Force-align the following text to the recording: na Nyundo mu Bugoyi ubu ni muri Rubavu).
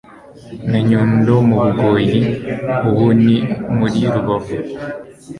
na 0.69 0.79
Nyundo 0.87 1.33
mu 1.47 1.55
Bugoyi 1.63 2.17
ubu 2.89 3.07
ni 3.23 3.35
muri 3.77 3.99
Rubavu). 4.13 4.55